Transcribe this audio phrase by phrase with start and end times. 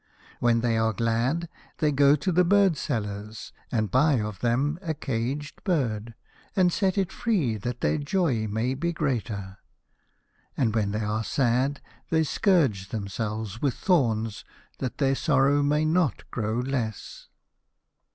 [0.39, 1.47] When they are glad
[1.77, 6.15] they go to the bird sellers and buy of them a caged bird,
[6.55, 9.59] and set it free that their joy may be greater,
[10.57, 14.43] and when they are sad they scourge themselves with thorns
[14.79, 17.27] that their sorrow may not grow less.